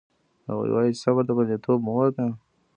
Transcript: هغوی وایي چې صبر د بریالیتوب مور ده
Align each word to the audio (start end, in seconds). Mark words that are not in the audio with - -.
هغوی 0.49 0.69
وایي 0.73 0.91
چې 0.95 1.01
صبر 1.03 1.23
د 1.25 1.29
بریالیتوب 1.37 1.79
مور 1.87 2.07
ده 2.15 2.25